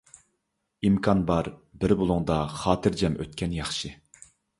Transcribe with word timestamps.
ئىمكان 0.87 1.19
بار، 1.27 1.49
بىر 1.83 1.93
بۇلۇڭدا 1.99 2.37
خاتىرجەم 2.61 3.19
ئۆتكەن 3.21 3.55
ياخشى. 3.59 3.93